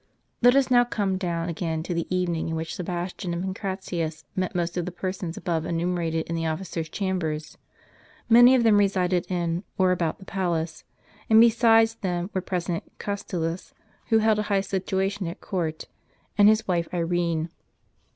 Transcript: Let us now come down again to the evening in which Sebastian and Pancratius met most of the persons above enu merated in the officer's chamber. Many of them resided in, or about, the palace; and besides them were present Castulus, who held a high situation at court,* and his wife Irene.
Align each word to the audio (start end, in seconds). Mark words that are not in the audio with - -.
Let 0.41 0.55
us 0.55 0.71
now 0.71 0.83
come 0.83 1.17
down 1.19 1.47
again 1.47 1.83
to 1.83 1.93
the 1.93 2.07
evening 2.09 2.49
in 2.49 2.55
which 2.55 2.73
Sebastian 2.73 3.35
and 3.35 3.43
Pancratius 3.43 4.25
met 4.35 4.55
most 4.55 4.75
of 4.75 4.87
the 4.87 4.91
persons 4.91 5.37
above 5.37 5.63
enu 5.63 5.85
merated 5.85 6.23
in 6.27 6.33
the 6.35 6.47
officer's 6.47 6.89
chamber. 6.89 7.37
Many 8.27 8.55
of 8.55 8.63
them 8.63 8.77
resided 8.79 9.29
in, 9.29 9.63
or 9.77 9.91
about, 9.91 10.17
the 10.17 10.25
palace; 10.25 10.83
and 11.29 11.39
besides 11.39 11.93
them 12.01 12.31
were 12.33 12.41
present 12.41 12.81
Castulus, 12.97 13.75
who 14.07 14.17
held 14.17 14.39
a 14.39 14.49
high 14.49 14.61
situation 14.61 15.27
at 15.27 15.39
court,* 15.39 15.85
and 16.35 16.49
his 16.49 16.67
wife 16.67 16.87
Irene. 16.91 17.51